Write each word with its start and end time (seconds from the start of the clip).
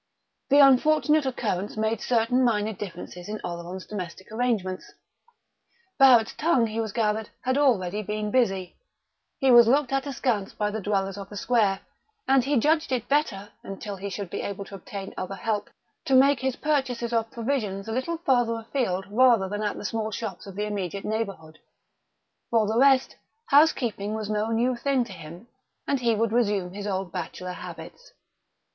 The 0.49 0.57
unfortunate 0.61 1.27
occurrence 1.27 1.77
made 1.77 2.01
certain 2.01 2.43
minor 2.43 2.73
differences 2.73 3.29
in 3.29 3.39
Oleron's 3.43 3.85
domestic 3.85 4.31
arrangements. 4.31 4.91
Barrett's 5.99 6.33
tongue, 6.33 6.65
he 6.65 6.83
gathered, 6.91 7.29
had 7.41 7.55
already 7.55 8.01
been 8.01 8.31
busy; 8.31 8.77
he 9.37 9.51
was 9.51 9.67
looked 9.67 9.91
at 9.93 10.07
askance 10.07 10.53
by 10.53 10.71
the 10.71 10.81
dwellers 10.81 11.19
of 11.19 11.29
the 11.29 11.37
square; 11.37 11.81
and 12.27 12.43
he 12.43 12.57
judged 12.57 12.91
it 12.91 13.07
better, 13.07 13.49
until 13.61 13.95
he 13.95 14.09
should 14.09 14.31
be 14.31 14.41
able 14.41 14.65
to 14.65 14.73
obtain 14.73 15.13
other 15.17 15.35
help, 15.35 15.69
to 16.05 16.15
make 16.15 16.39
his 16.39 16.55
purchases 16.55 17.13
of 17.13 17.29
provisions 17.29 17.87
a 17.87 17.91
little 17.91 18.17
farther 18.17 18.55
afield 18.55 19.05
rather 19.11 19.47
than 19.47 19.61
at 19.61 19.77
the 19.77 19.85
small 19.85 20.09
shops 20.09 20.47
of 20.47 20.55
the 20.55 20.65
immediate 20.65 21.05
neighbourhood. 21.05 21.59
For 22.49 22.65
the 22.65 22.79
rest, 22.79 23.17
housekeeping 23.45 24.15
was 24.15 24.31
no 24.31 24.47
new 24.49 24.75
thing 24.75 25.03
to 25.03 25.13
him, 25.13 25.47
and 25.87 25.99
he 25.99 26.15
would 26.15 26.31
resume 26.31 26.73
his 26.73 26.87
old 26.87 27.11
bachelor 27.11 27.51
habits.... 27.53 28.13